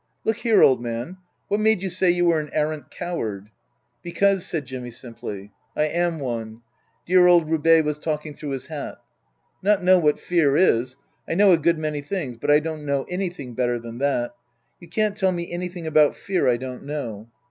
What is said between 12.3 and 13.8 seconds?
but I don't know anything better